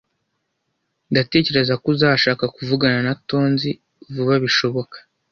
Ndatekereza 1.11 1.73
ko 1.81 1.85
uzashaka 1.93 2.43
kuvugana 2.55 2.99
na 3.07 3.13
Tonzi 3.29 3.69
vuba 4.13 4.33
bishoboka. 4.43 4.97